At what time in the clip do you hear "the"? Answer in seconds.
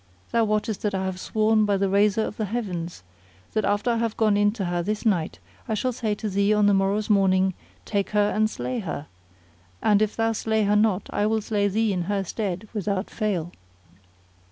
1.77-1.87, 2.37-2.45, 6.65-6.73